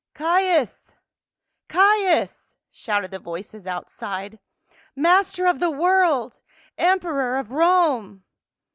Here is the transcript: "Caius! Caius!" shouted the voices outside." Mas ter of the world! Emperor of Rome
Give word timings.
"Caius! 0.15 0.95
Caius!" 1.67 2.55
shouted 2.71 3.11
the 3.11 3.19
voices 3.19 3.67
outside." 3.67 4.39
Mas 5.05 5.31
ter 5.33 5.45
of 5.45 5.59
the 5.59 5.69
world! 5.69 6.41
Emperor 6.75 7.37
of 7.37 7.51
Rome 7.51 8.23